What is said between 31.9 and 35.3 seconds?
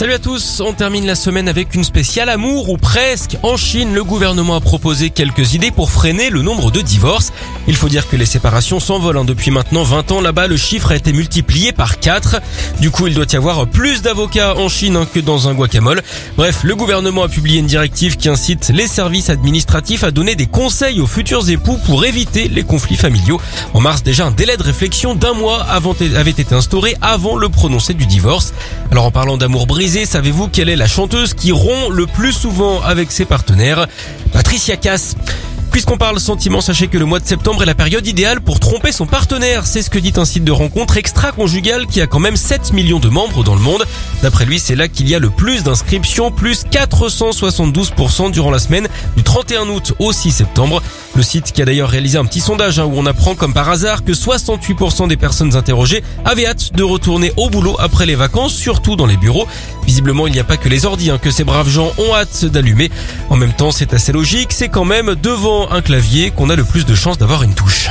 le plus souvent avec ses partenaires? Patricia Cass.